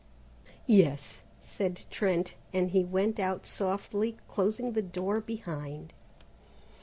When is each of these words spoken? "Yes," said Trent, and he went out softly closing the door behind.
"Yes," 0.65 1.21
said 1.41 1.83
Trent, 1.91 2.33
and 2.55 2.71
he 2.71 2.83
went 2.83 3.19
out 3.19 3.45
softly 3.45 4.17
closing 4.27 4.71
the 4.71 4.81
door 4.81 5.21
behind. 5.21 5.93